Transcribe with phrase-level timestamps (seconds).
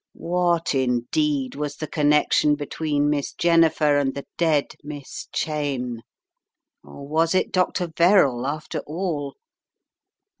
[0.15, 6.01] What, indeed, was the con nection between Miss Jennifer and the dead "Miss Cheyne"?—
[6.83, 7.85] or was it Dr.
[7.95, 9.35] Verrall, after all?